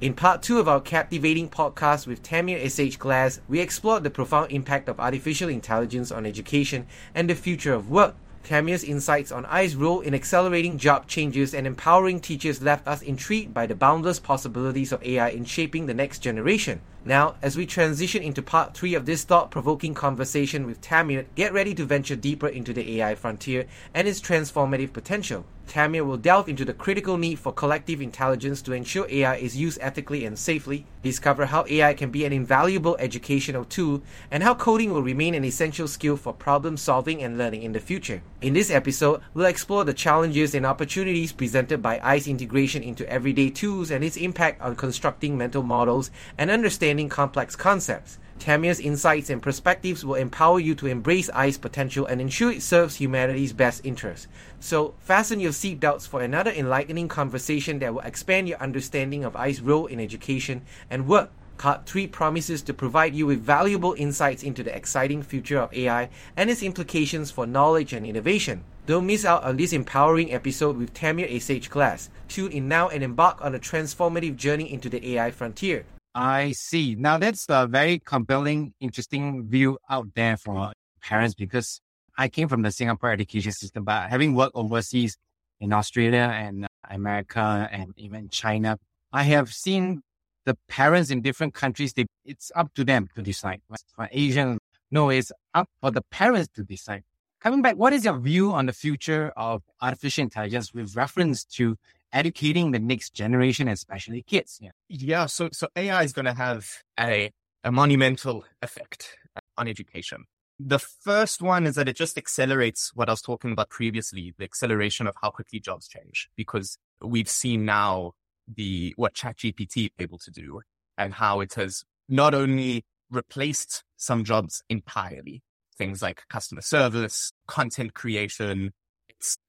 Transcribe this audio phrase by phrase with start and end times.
[0.00, 4.88] In part two of our captivating podcast with Tamir Shklaz, we explored the profound impact
[4.88, 8.14] of artificial intelligence on education and the future of work.
[8.42, 13.52] Tamir's insights on AI's role in accelerating job changes and empowering teachers left us intrigued
[13.52, 16.80] by the boundless possibilities of AI in shaping the next generation.
[17.04, 21.54] Now, as we transition into part three of this thought provoking conversation with Tamir, get
[21.54, 25.46] ready to venture deeper into the AI frontier and its transformative potential.
[25.66, 29.78] Tamir will delve into the critical need for collective intelligence to ensure AI is used
[29.80, 34.92] ethically and safely, discover how AI can be an invaluable educational tool, and how coding
[34.92, 38.20] will remain an essential skill for problem solving and learning in the future.
[38.42, 43.50] In this episode, we'll explore the challenges and opportunities presented by AI's integration into everyday
[43.50, 48.18] tools and its impact on constructing mental models and understanding complex concepts.
[48.38, 52.96] Tamir's insights and perspectives will empower you to embrace AI's potential and ensure it serves
[52.96, 54.26] humanity's best interests.
[54.58, 59.60] So, fasten your seatbelts for another enlightening conversation that will expand your understanding of AI's
[59.60, 61.30] role in education and work.
[61.60, 66.08] Part 3 promises to provide you with valuable insights into the exciting future of AI
[66.34, 68.64] and its implications for knowledge and innovation.
[68.86, 72.08] Don't miss out on this empowering episode with Tamir Shklaz.
[72.28, 75.84] Tune in now and embark on a transformative journey into the AI frontier.
[76.14, 76.94] I see.
[76.94, 80.72] Now that's a very compelling, interesting view out there for
[81.02, 81.82] parents because
[82.16, 85.18] I came from the Singapore education system, but having worked overseas
[85.60, 88.78] in Australia and America and even China,
[89.12, 90.02] I have seen
[90.46, 91.92] the parents in different countries.
[91.92, 93.60] They, it's up to them to decide.
[93.94, 94.58] For Asian,
[94.90, 97.02] no, it's up for the parents to decide.
[97.40, 101.76] Coming back, what is your view on the future of artificial intelligence with reference to
[102.12, 104.58] educating the next generation, especially kids.
[104.60, 104.70] Yeah.
[104.88, 105.26] Yeah.
[105.26, 106.68] So, so AI is going to have
[106.98, 107.30] a,
[107.64, 109.16] a monumental effect
[109.56, 110.24] on education.
[110.58, 114.44] The first one is that it just accelerates what I was talking about previously, the
[114.44, 118.12] acceleration of how quickly jobs change, because we've seen now
[118.56, 120.60] the, what ChatGPT is able to do
[120.98, 125.42] and how it has not only replaced some jobs entirely,
[125.76, 128.72] things like customer service, content creation,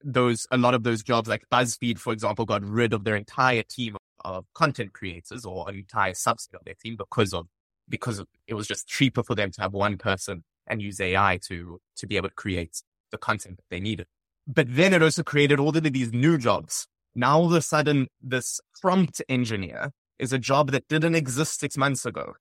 [0.04, 3.64] those a lot of those jobs like BuzzFeed, for example, got rid of their entire
[3.64, 7.48] team of content creators or an entire subset of their team because of
[7.90, 11.80] because it was just cheaper for them to have one person and use AI to
[11.98, 14.08] to be able to create the content that they needed.
[14.48, 16.88] But then it also created all of these new jobs.
[17.16, 21.78] Now all of a sudden, this prompt engineer is a job that didn't exist six
[21.78, 22.34] months ago,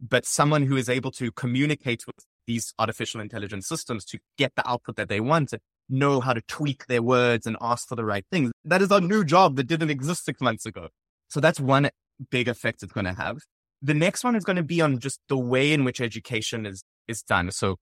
[0.00, 2.16] but someone who is able to communicate with
[2.46, 6.86] these artificial intelligence systems to get the output that they wanted know how to tweak
[6.86, 8.52] their words and ask for the right things.
[8.64, 10.88] That is a new job that didn't exist six months ago.
[11.28, 11.90] So that's one
[12.30, 13.38] big effect it's going to have.
[13.82, 16.84] The next one is going to be on just the way in which education is,
[17.08, 17.50] is done.
[17.50, 17.76] So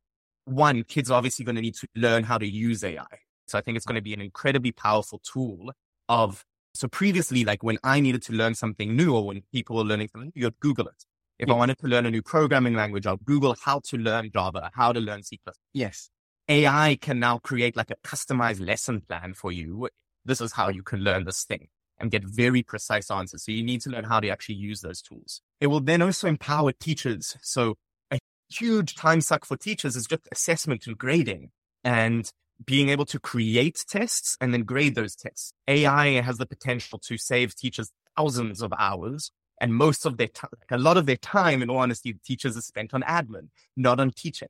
[0.44, 3.04] one, kids are obviously going to need to learn how to use AI.
[3.46, 5.72] So I think it's going to be an incredibly powerful tool
[6.10, 9.84] of, so previously, like when I needed to learn something new or when people were
[9.84, 11.04] learning something, you'd Google it.
[11.38, 11.54] If yes.
[11.54, 14.92] I wanted to learn a new programming language, I'll Google how to learn Java, how
[14.92, 15.40] to learn C++.
[15.72, 16.10] Yes.
[16.48, 19.88] AI can now create like a customized lesson plan for you.
[20.24, 21.68] This is how you can learn this thing
[21.98, 23.44] and get very precise answers.
[23.44, 25.42] So you need to learn how to actually use those tools.
[25.60, 27.36] It will then also empower teachers.
[27.40, 27.76] So
[28.10, 28.18] a
[28.50, 31.50] huge time suck for teachers is just assessment and grading
[31.84, 32.28] and
[32.64, 35.52] being able to create tests and then grade those tests.
[35.66, 39.30] AI has the potential to save teachers thousands of hours
[39.60, 42.56] and most of their time, like a lot of their time, in all honesty, teachers
[42.56, 44.48] are spent on admin, not on teaching.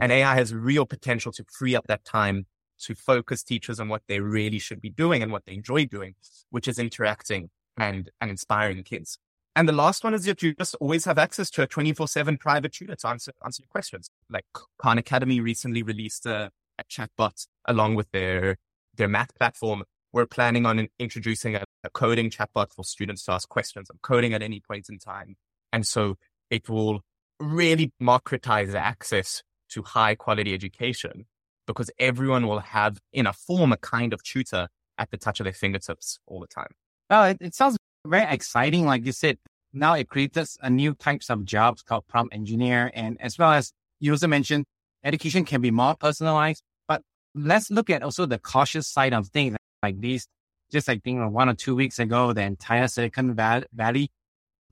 [0.00, 2.46] And AI has real potential to free up that time
[2.80, 6.14] to focus teachers on what they really should be doing and what they enjoy doing,
[6.50, 9.18] which is interacting and, and inspiring kids.
[9.54, 12.38] And the last one is that you just always have access to a 24 7
[12.38, 14.08] private tutor to answer, answer your questions.
[14.30, 14.46] Like
[14.78, 16.50] Khan Academy recently released a
[16.90, 18.56] chatbot along with their,
[18.96, 19.84] their math platform.
[20.12, 24.34] We're planning on introducing a, a coding chatbot for students to ask questions on coding
[24.34, 25.36] at any point in time.
[25.72, 26.16] And so
[26.50, 27.00] it will
[27.40, 31.26] really democratize access to high quality education
[31.66, 35.44] because everyone will have in a form a kind of tutor at the touch of
[35.44, 36.72] their fingertips all the time.
[37.10, 37.76] Oh, it, it sounds
[38.06, 38.84] very exciting.
[38.84, 39.38] Like you said,
[39.72, 42.90] now it creates a new types of jobs called prompt engineer.
[42.94, 44.64] And as well as you also mentioned,
[45.04, 46.62] education can be more personalized.
[46.88, 47.02] But
[47.34, 50.26] let's look at also the cautious side of things like these.
[50.70, 54.10] Just I think one or two weeks ago, the entire Silicon Valley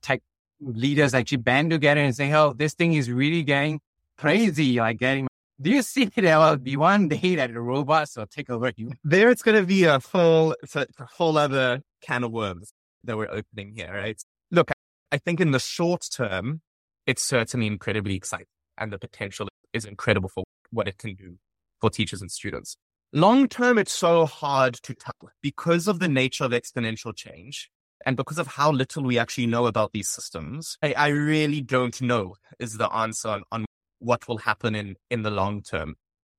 [0.00, 0.22] tech
[0.60, 3.80] leaders actually band together and say, "Oh, this thing is really getting
[4.16, 5.26] crazy, like getting
[5.60, 8.92] do you see there will be one day that the robots will take over you?
[9.04, 12.72] There, it's going to be a full, a whole other can of worms
[13.04, 14.20] that we're opening here, right?
[14.50, 14.70] Look,
[15.12, 16.60] I think in the short term,
[17.06, 18.46] it's certainly incredibly exciting
[18.78, 21.38] and the potential is incredible for what it can do
[21.80, 22.76] for teachers and students.
[23.12, 27.70] Long term, it's so hard to tell because of the nature of exponential change
[28.06, 30.76] and because of how little we actually know about these systems.
[30.82, 33.64] I, I really don't know is the answer on, on
[33.98, 35.96] what will happen in, in the long term.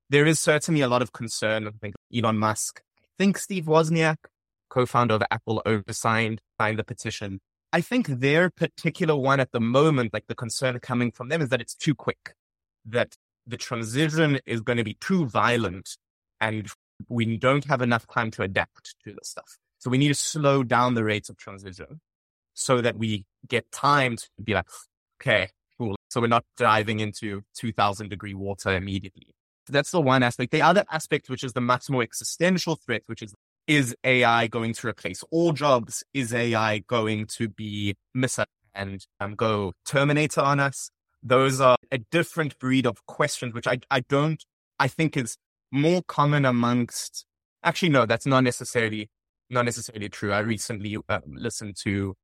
[0.09, 1.67] There is certainly a lot of concern.
[1.67, 4.17] I think Elon Musk, I think Steve Wozniak,
[4.69, 7.39] co-founder of Apple, oversigned, signed the petition.
[7.73, 11.49] I think their particular one at the moment, like the concern coming from them is
[11.49, 12.33] that it's too quick,
[12.85, 13.15] that
[13.47, 15.97] the transition is going to be too violent
[16.39, 16.67] and
[17.09, 19.57] we don't have enough time to adapt to the stuff.
[19.79, 22.01] So we need to slow down the rates of transition
[22.53, 24.67] so that we get time to be like,
[25.19, 25.95] okay, cool.
[26.09, 29.33] So we're not diving into 2000 degree water immediately.
[29.67, 30.51] So That's the one aspect.
[30.51, 33.33] The other aspect, which is the much more existential threat, which is,
[33.67, 36.03] is AI going to replace all jobs?
[36.13, 40.89] Is AI going to be missing and um, go Terminator on us?
[41.23, 44.43] Those are a different breed of questions, which I, I don't,
[44.79, 45.37] I think is
[45.71, 47.25] more common amongst,
[47.63, 49.09] actually, no, that's not necessarily,
[49.49, 50.31] not necessarily true.
[50.31, 52.15] I recently um, listened to,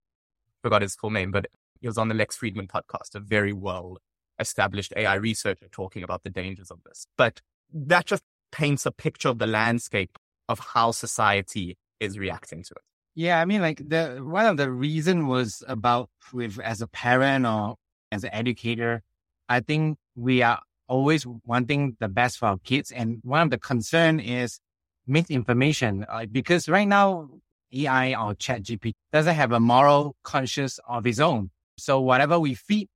[0.64, 1.48] forgot his full name, but
[1.80, 3.98] he was on the Lex Fridman podcast, a very well
[4.40, 7.08] established AI researcher talking about the dangers of this.
[7.18, 7.42] But
[7.74, 10.18] that just paints a picture of the landscape
[10.50, 12.82] of how society is reacting to it.
[13.16, 17.48] Yeah, I mean, like the one of the reason was about with as a parent
[17.48, 17.76] or
[18.12, 19.02] as an educator,
[19.50, 23.58] I think we are always wanting the best for our kids, and one of the
[23.58, 24.60] concern is
[25.06, 26.06] misinformation.
[26.08, 27.30] Uh, because right now,
[27.74, 31.52] AI or ChatGPT doesn't have a moral conscience of its own.
[31.78, 32.88] So whatever we feed,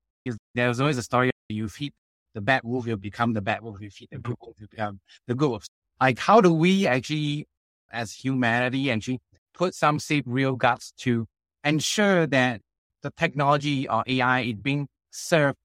[0.55, 1.31] there's always a story.
[1.49, 1.93] You feed
[2.33, 3.81] the bad wolf, you'll become the bad wolf.
[3.81, 5.65] You feed the good wolf, you become the good wolf.
[5.99, 7.47] Like, how do we actually,
[7.91, 9.19] as humanity, actually
[9.53, 11.27] put some safe real guts to
[11.63, 12.61] ensure that
[13.03, 15.57] the technology or AI is being served,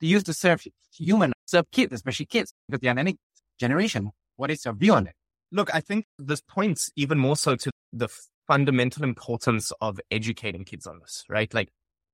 [0.00, 3.16] used to serve human, serve kids, especially kids, because they are any
[3.58, 4.10] generation.
[4.36, 5.14] What is your view on it?
[5.52, 8.08] Look, I think this points even more so to the
[8.48, 11.52] fundamental importance of educating kids on this, right?
[11.54, 11.68] Like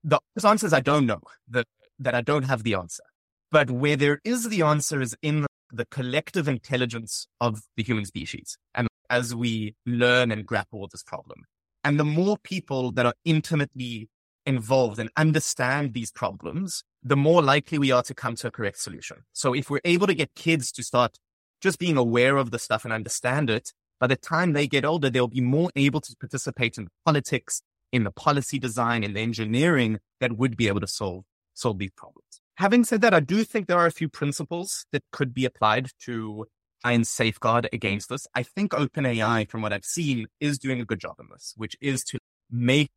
[0.04, 1.66] the answer is I don't know that,
[1.98, 3.02] that I don't have the answer.
[3.50, 8.56] But where there is the answer is in the collective intelligence of the human species.
[8.74, 11.44] And as we learn and grapple with this problem.
[11.82, 14.08] And the more people that are intimately
[14.50, 18.78] involved and understand these problems, the more likely we are to come to a correct
[18.78, 19.24] solution.
[19.32, 21.18] So if we're able to get kids to start
[21.62, 25.08] just being aware of the stuff and understand it, by the time they get older,
[25.08, 29.98] they'll be more able to participate in politics in the policy design, in the engineering
[30.20, 32.40] that would be able to solve, solve these problems.
[32.56, 35.88] Having said that, I do think there are a few principles that could be applied
[36.04, 36.46] to
[36.82, 38.26] try and safeguard against this.
[38.34, 41.76] I think OpenAI, from what I've seen, is doing a good job in this, which
[41.80, 42.18] is to
[42.50, 42.90] make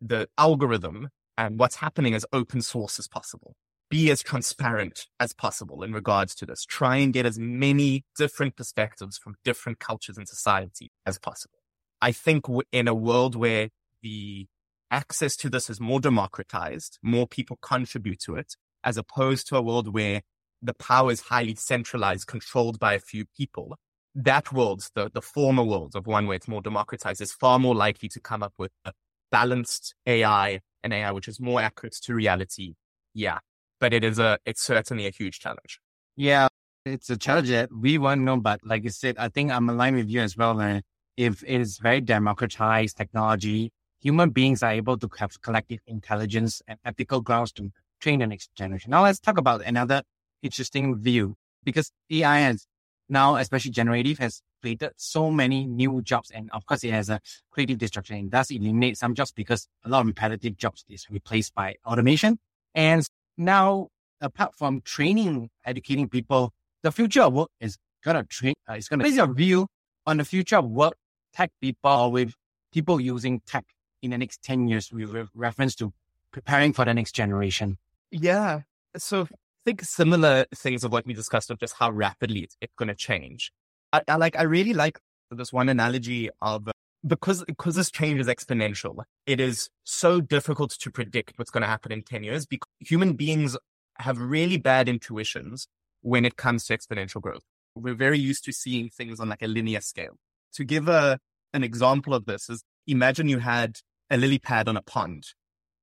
[0.00, 3.54] the algorithm and what's happening as open source as possible.
[3.90, 6.64] Be as transparent as possible in regards to this.
[6.64, 11.58] Try and get as many different perspectives from different cultures and society as possible.
[12.02, 13.70] I think in a world where
[14.02, 14.46] the
[14.90, 19.62] access to this is more democratized, more people contribute to it, as opposed to a
[19.62, 20.22] world where
[20.62, 23.76] the power is highly centralized, controlled by a few people.
[24.14, 27.74] That world, the, the former world of one where it's more democratized, is far more
[27.74, 28.92] likely to come up with a
[29.30, 32.74] balanced AI, and AI which is more accurate to reality.
[33.14, 33.38] Yeah.
[33.80, 35.80] But it is a, it's certainly a huge challenge.
[36.16, 36.48] Yeah.
[36.84, 39.96] It's a challenge that we won't know, but like you said, I think I'm aligned
[39.96, 40.54] with you as well.
[40.54, 40.82] Man.
[41.16, 46.78] If it is very democratized technology, human beings are able to have collective intelligence and
[46.84, 47.70] ethical grounds to
[48.00, 48.92] train the next generation.
[48.92, 50.02] Now let's talk about another
[50.42, 52.67] interesting view because AI has
[53.08, 56.30] now, especially generative, has created so many new jobs.
[56.30, 59.88] And of course, it has a creative destruction and does eliminate some jobs because a
[59.88, 62.38] lot of repetitive jobs is replaced by automation.
[62.74, 63.88] And now,
[64.20, 68.54] apart from training, educating people, the future of work is gonna train.
[68.68, 69.02] Uh, it's gonna.
[69.02, 69.66] What is your view
[70.06, 70.94] on the future of work,
[71.32, 72.34] tech people, with
[72.72, 73.64] people using tech
[74.02, 75.92] in the next ten years, with reference to
[76.32, 77.78] preparing for the next generation?
[78.10, 78.60] Yeah.
[78.96, 79.28] So
[79.68, 82.94] think similar things of what we discussed of just how rapidly it's, it's going to
[82.94, 83.52] change.
[83.92, 84.98] I, I, like, I really like
[85.30, 86.68] this one analogy of
[87.06, 88.96] because, because this change is exponential.
[89.26, 93.12] It is so difficult to predict what's going to happen in 10 years because human
[93.12, 93.58] beings
[93.98, 95.68] have really bad intuitions
[96.00, 97.42] when it comes to exponential growth.
[97.74, 100.16] We're very used to seeing things on like a linear scale.
[100.54, 101.18] To give a,
[101.52, 103.76] an example of this is imagine you had
[104.08, 105.24] a lily pad on a pond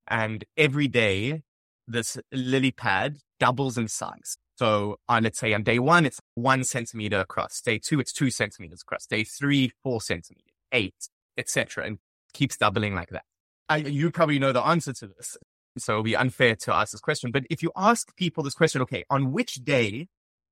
[0.08, 1.44] and every day
[1.88, 4.38] this lily pad doubles in size.
[4.58, 7.62] So on, let's say on day one, it's one centimeter across.
[7.62, 9.06] Day two, it's two centimeters across.
[9.06, 12.00] Day three, four centimeters, eight, etc., and
[12.34, 13.24] keeps doubling like that.
[13.68, 15.38] I, you probably know the answer to this,
[15.77, 17.32] so it'll be unfair to ask this question.
[17.32, 20.08] But if you ask people this question, okay, on which day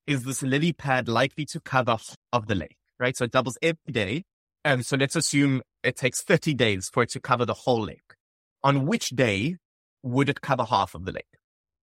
[0.06, 1.98] is this lily pad likely to cover
[2.34, 2.78] of the lake?
[3.00, 4.24] Right, so it doubles every day,
[4.66, 8.16] and so let's assume it takes 30 days for it to cover the whole lake.
[8.63, 9.58] On which day
[10.04, 11.38] would it cover half of the lake?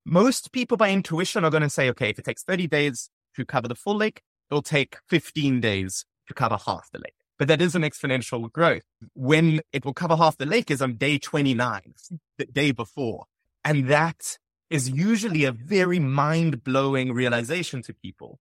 [0.05, 3.45] Most people by intuition are going to say, okay, if it takes 30 days to
[3.45, 7.15] cover the full lake, it'll take 15 days to cover half the lake.
[7.39, 8.83] But that is an exponential growth.
[9.15, 12.17] When it will cover half the lake is on day 29, hmm.
[12.39, 13.25] the day before.
[13.65, 18.39] And that is usually a very mind blowing realization to people.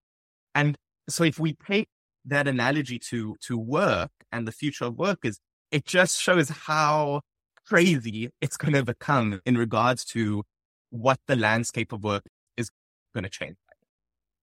[0.53, 1.89] And so if we take
[2.25, 5.39] that analogy to, to work and the future of work is,
[5.71, 7.21] it just shows how
[7.69, 10.43] crazy it's going to become in regards to
[10.89, 12.23] what the landscape of work
[12.57, 12.71] is
[13.13, 13.55] going to change.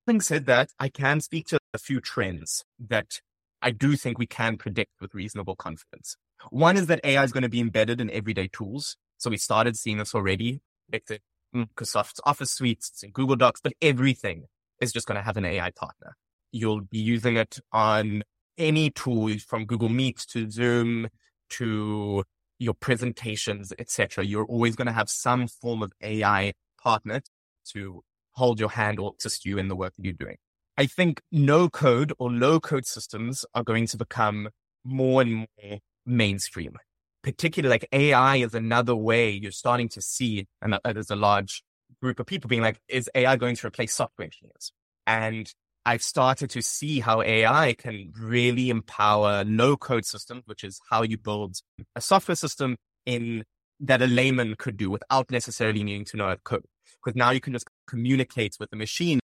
[0.07, 3.21] Having said that, I can speak to a few trends that
[3.61, 6.17] I do think we can predict with reasonable confidence.
[6.51, 8.97] One is that AI is going to be embedded in everyday tools.
[9.19, 10.61] So we started seeing this already.
[10.93, 11.19] It's in
[11.53, 14.45] Microsoft's Office suites, it's in Google Docs, but everything
[14.81, 16.15] is just going to have an AI partner.
[16.53, 18.23] You'll be using it on
[18.57, 21.09] any tool from Google Meet to Zoom
[21.51, 22.23] to
[22.59, 24.25] your presentations, etc.
[24.25, 27.21] You're always going to have some form of AI partner
[27.73, 30.37] to hold your hand or assist you in the work that you're doing.
[30.77, 34.51] I think no code or low code systems are going to become
[34.85, 36.77] more and more mainstream.
[37.23, 41.63] Particularly like AI is another way you're starting to see, and uh, there's a large
[42.01, 44.71] group of people being like, is AI going to replace software engineers?
[45.07, 45.53] And
[45.87, 51.03] I've started to see how AI can really empower no code systems, which is how
[51.03, 51.59] you build
[51.95, 52.77] a software system
[53.07, 53.45] in
[53.79, 56.65] that a layman could do without necessarily needing to know code.
[57.05, 59.21] Because now you can just communicate with the machine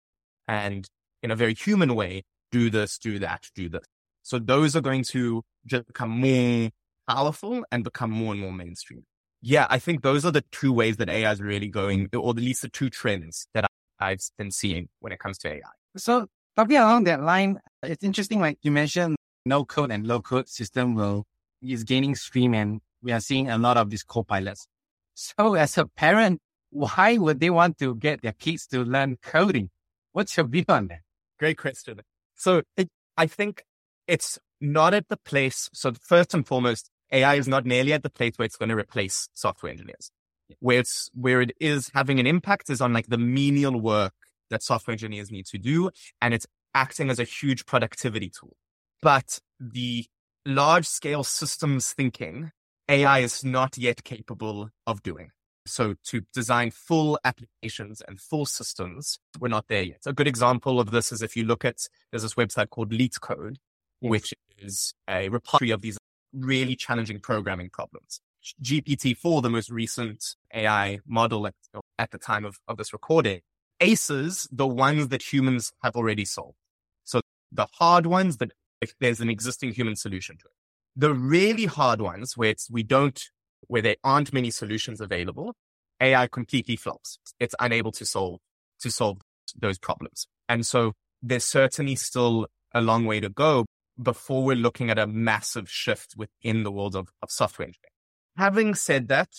[0.48, 0.88] and
[1.24, 3.86] in a very human way, do this, do that, do this.
[4.22, 6.70] So those are going to just become more
[7.10, 9.04] powerful and become more and more mainstream.
[9.42, 12.36] Yeah, I think those are the two ways that AI is really going, or at
[12.36, 13.66] least the two trends that
[14.00, 15.62] I've been seeing when it comes to AI.
[15.98, 19.16] So Talking along that line, it's interesting, like you mentioned,
[19.46, 21.24] no code and low code system will
[21.62, 24.68] is gaining stream and we are seeing a lot of these co-pilots.
[25.14, 26.40] So as a parent,
[26.70, 29.70] why would they want to get their kids to learn coding?
[30.12, 31.00] What's your view on that?
[31.40, 32.02] Great question.
[32.36, 33.64] So it, I think
[34.08, 35.70] it's not at the place.
[35.74, 38.76] So first and foremost, AI is not nearly at the place where it's going to
[38.76, 40.12] replace software engineers.
[40.60, 44.14] Where it's, where it is having an impact is on like the menial work
[44.52, 45.90] that software engineers need to do.
[46.22, 48.56] And it's acting as a huge productivity tool.
[49.02, 50.06] But the
[50.46, 52.52] large scale systems thinking,
[52.88, 55.32] AI is not yet capable of doing.
[55.66, 60.02] So to design full applications and full systems, we're not there yet.
[60.06, 63.58] A good example of this is if you look at, there's this website called LeetCode,
[64.02, 64.10] yes.
[64.10, 65.98] which is a repository of these
[66.34, 68.22] really challenging programming problems.
[68.64, 71.54] GPT-4, the most recent AI model at,
[72.00, 73.42] at the time of, of this recording,
[73.82, 76.58] aces the ones that humans have already solved.
[77.04, 77.22] So
[77.52, 78.52] the hard ones that
[79.00, 80.54] there's an existing human solution to it.
[80.96, 83.22] The really hard ones where it's, we don't,
[83.68, 85.56] where there aren't many solutions available,
[86.00, 87.20] AI completely flops.
[87.40, 88.40] It's unable to solve,
[88.80, 89.20] to solve
[89.58, 90.28] those problems.
[90.50, 93.66] And so there's certainly still a long way to go
[94.02, 97.92] before we're looking at a massive shift within the world of, of software engineering.
[98.38, 99.30] Having said that,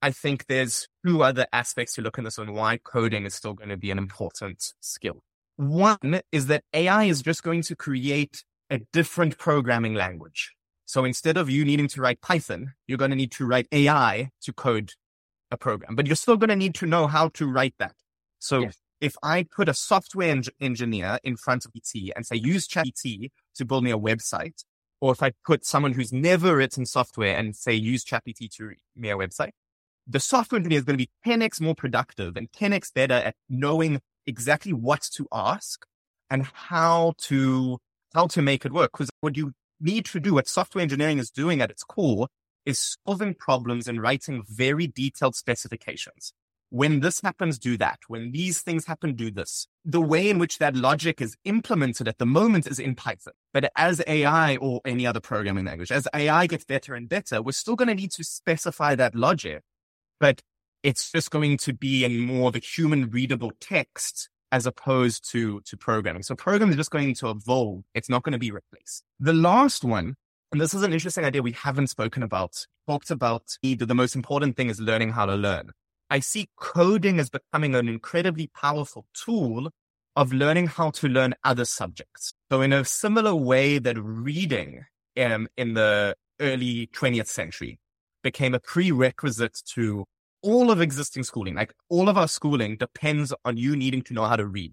[0.00, 3.54] I think there's two other aspects to look at this on why coding is still
[3.54, 5.22] going to be an important skill.
[5.56, 10.52] One is that AI is just going to create a different programming language.
[10.84, 14.30] So instead of you needing to write Python, you're going to need to write AI
[14.42, 14.92] to code
[15.50, 17.94] a program, but you're still going to need to know how to write that.
[18.38, 18.78] So yes.
[19.00, 23.30] If I put a software en- engineer in front of ET and say, use ChatGPT
[23.54, 24.64] to build me a website,
[25.00, 28.78] or if I put someone who's never written software and say, use ChatGPT to read
[28.96, 29.52] me a website,
[30.08, 34.00] the software engineer is going to be 10x more productive and 10x better at knowing
[34.26, 35.84] exactly what to ask
[36.30, 37.78] and how to
[38.14, 38.92] how to make it work.
[38.92, 42.28] Because what you need to do, what software engineering is doing at its core,
[42.64, 46.32] is solving problems and writing very detailed specifications.
[46.70, 48.00] When this happens, do that.
[48.08, 49.68] When these things happen, do this.
[49.86, 53.32] The way in which that logic is implemented at the moment is in Python.
[53.54, 57.52] But as AI or any other programming language, as AI gets better and better, we're
[57.52, 59.62] still going to need to specify that logic
[60.20, 60.42] but
[60.82, 65.76] it's just going to be in more a human readable text as opposed to, to
[65.76, 66.22] programming.
[66.22, 67.82] So programming is just going to evolve.
[67.94, 69.04] It's not going to be replaced.
[69.20, 70.14] The last one,
[70.52, 74.16] and this is an interesting idea we haven't spoken about, talked about either the most
[74.16, 75.72] important thing is learning how to learn.
[76.10, 79.70] I see coding as becoming an incredibly powerful tool
[80.16, 82.32] of learning how to learn other subjects.
[82.50, 84.86] So in a similar way that reading
[85.18, 87.78] um, in the early 20th century
[88.22, 90.04] became a prerequisite to
[90.42, 91.54] all of existing schooling.
[91.54, 94.72] Like all of our schooling depends on you needing to know how to read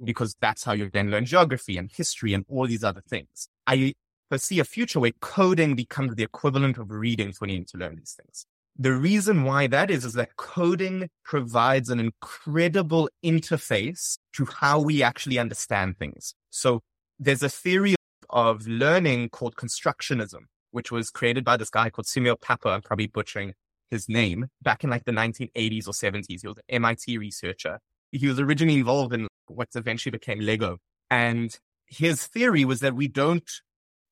[0.00, 0.06] mm.
[0.06, 3.48] because that's how you then learn geography and history and all these other things.
[3.66, 3.94] I
[4.28, 8.16] foresee a future where coding becomes the equivalent of reading for needing to learn these
[8.20, 8.46] things.
[8.78, 15.02] The reason why that is, is that coding provides an incredible interface to how we
[15.02, 16.34] actually understand things.
[16.50, 16.82] So
[17.18, 17.94] there's a theory
[18.28, 20.40] of learning called constructionism,
[20.76, 22.70] which was created by this guy called Samuel Papert.
[22.70, 23.54] I'm probably butchering
[23.90, 26.26] his name back in like the 1980s or 70s.
[26.28, 27.78] He was an MIT researcher.
[28.12, 30.76] He was originally involved in what eventually became Lego.
[31.10, 33.50] And his theory was that we don't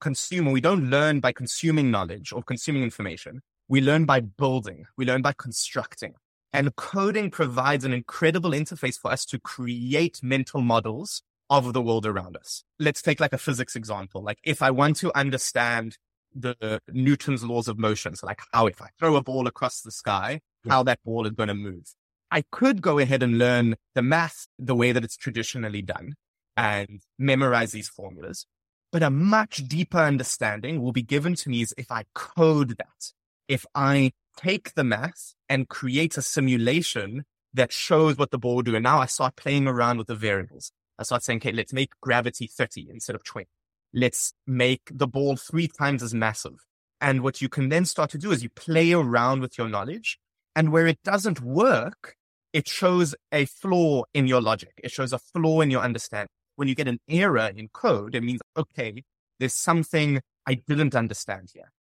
[0.00, 3.42] consume or we don't learn by consuming knowledge or consuming information.
[3.68, 4.86] We learn by building.
[4.96, 6.14] We learn by constructing.
[6.50, 12.06] And coding provides an incredible interface for us to create mental models of the world
[12.06, 12.64] around us.
[12.78, 14.22] Let's take like a physics example.
[14.22, 15.98] Like if I want to understand
[16.34, 18.16] the Newton's laws of motion.
[18.16, 21.32] So like how if I throw a ball across the sky, how that ball is
[21.32, 21.94] going to move.
[22.30, 26.14] I could go ahead and learn the math the way that it's traditionally done
[26.56, 28.46] and memorize these formulas.
[28.90, 33.12] But a much deeper understanding will be given to me is if I code that.
[33.46, 38.62] If I take the math and create a simulation that shows what the ball will
[38.62, 38.74] do.
[38.74, 40.72] And now I start playing around with the variables.
[40.98, 43.48] I start saying, okay, let's make gravity 30 instead of 20
[43.94, 46.56] let's make the ball three times as massive.
[47.00, 50.18] And what you can then start to do is you play around with your knowledge.
[50.56, 52.16] And where it doesn't work,
[52.52, 54.72] it shows a flaw in your logic.
[54.82, 56.28] It shows a flaw in your understanding.
[56.56, 59.02] When you get an error in code, it means, okay,
[59.40, 61.72] there's something I didn't understand here.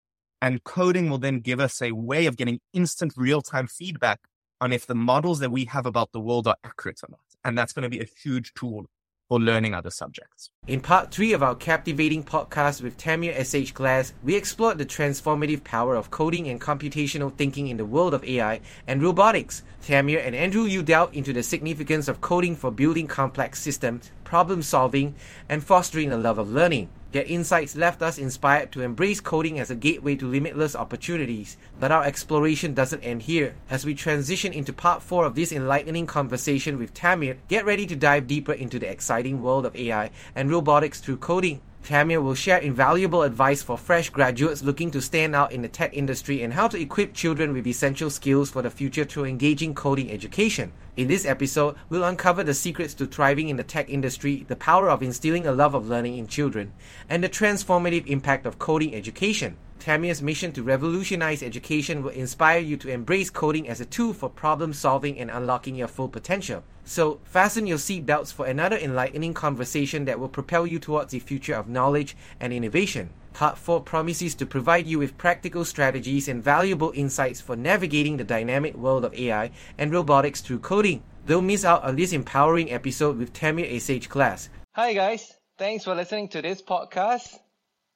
[0.41, 4.19] And coding will then give us a way of getting instant real time feedback
[4.60, 7.19] on if the models that we have about the world are accurate or not.
[7.43, 8.88] And that's going to be a huge tool
[9.30, 10.50] for learning other subjects.
[10.68, 15.96] In part three of our captivating podcast with Tamir Shklaz, we explored the transformative power
[15.96, 19.64] of coding and computational thinking in the world of AI and robotics.
[19.82, 24.62] Tamir and Andrew Liew delved into the significance of coding for building complex systems, problem
[24.62, 25.16] solving,
[25.50, 26.90] and fostering a love of learning.
[27.13, 31.58] Their insights left us inspired to embrace coding as a gateway to limitless opportunities.
[31.80, 33.54] But our exploration doesn't end here.
[33.69, 37.95] As we transition into part 4 of this enlightening conversation with Tamir, get ready to
[37.95, 41.62] dive deeper into the exciting world of AI and robotics through coding.
[41.84, 45.93] Tamir will share invaluable advice for fresh graduates looking to stand out in the tech
[45.93, 50.10] industry and how to equip children with essential skills for the future through engaging coding
[50.10, 50.72] education.
[50.96, 54.89] In this episode, we'll uncover the secrets to thriving in the tech industry, the power
[54.89, 56.72] of instilling a love of learning in children,
[57.10, 59.58] and the transformative impact of coding education.
[59.84, 64.30] Tamir's mission to revolutionize education will inspire you to embrace coding as a tool for
[64.30, 66.63] problem solving and unlocking your full potential.
[66.86, 71.56] So, fasten your seatbelts for another enlightening conversation that will propel you towards a future
[71.56, 73.10] of knowledge and innovation.
[73.34, 78.24] Part 4 promises to provide you with practical strategies and valuable insights for navigating the
[78.24, 81.04] dynamic world of AI and robotics through coding.
[81.28, 84.48] Don't miss out on this empowering episode with Tamir Shklaz.
[84.76, 85.34] Hi, guys.
[85.58, 87.42] Thanks for listening to this podcast.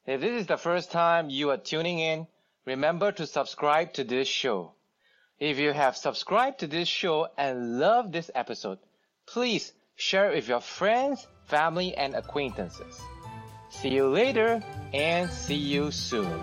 [0.08, 2.28] If this is the first time you are tuning in,
[2.64, 4.72] remember to subscribe to this show.
[5.38, 8.80] If you have subscribed to this show and love this episode,
[9.26, 13.02] please share it with your friends, family, and acquaintances.
[13.70, 16.42] See you later and see you soon.